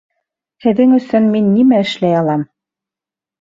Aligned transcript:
Һеҙҙең 0.63 0.95
өсөн 0.99 1.27
мин 1.35 1.51
нимә 1.59 1.83
эшләй 1.85 2.17
алам? 2.23 2.47